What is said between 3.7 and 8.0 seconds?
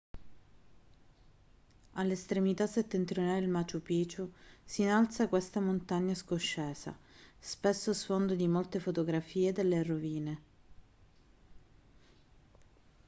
picchu si innalza questa montagna scoscesa spesso